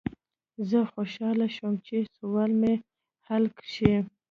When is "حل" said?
3.27-3.45